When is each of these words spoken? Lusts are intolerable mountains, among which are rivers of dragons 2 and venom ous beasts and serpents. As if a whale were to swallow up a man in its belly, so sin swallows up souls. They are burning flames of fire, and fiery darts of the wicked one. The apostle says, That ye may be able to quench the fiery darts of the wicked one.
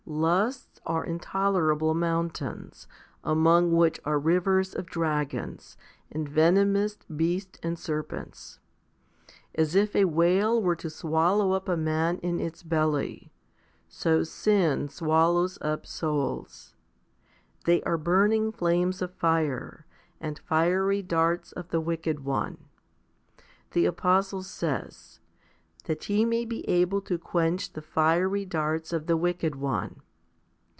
Lusts 0.07 0.81
are 0.85 1.05
intolerable 1.05 1.93
mountains, 1.93 2.85
among 3.23 3.71
which 3.71 3.97
are 4.03 4.19
rivers 4.19 4.75
of 4.75 4.87
dragons 4.87 5.77
2 6.11 6.17
and 6.19 6.27
venom 6.29 6.75
ous 6.75 6.97
beasts 7.15 7.59
and 7.63 7.79
serpents. 7.79 8.59
As 9.55 9.73
if 9.73 9.95
a 9.95 10.03
whale 10.05 10.61
were 10.61 10.75
to 10.75 10.89
swallow 10.89 11.53
up 11.53 11.69
a 11.69 11.77
man 11.77 12.17
in 12.17 12.41
its 12.41 12.61
belly, 12.61 13.31
so 13.87 14.23
sin 14.23 14.89
swallows 14.89 15.57
up 15.61 15.85
souls. 15.85 16.73
They 17.65 17.81
are 17.83 17.97
burning 17.97 18.51
flames 18.51 19.01
of 19.01 19.13
fire, 19.13 19.85
and 20.19 20.39
fiery 20.39 21.01
darts 21.01 21.53
of 21.53 21.69
the 21.69 21.79
wicked 21.79 22.21
one. 22.25 22.57
The 23.71 23.85
apostle 23.85 24.43
says, 24.43 25.19
That 25.85 26.07
ye 26.09 26.25
may 26.25 26.45
be 26.45 26.67
able 26.69 27.01
to 27.03 27.17
quench 27.17 27.73
the 27.73 27.81
fiery 27.81 28.45
darts 28.45 28.93
of 28.93 29.07
the 29.07 29.17
wicked 29.17 29.55
one. 29.55 30.01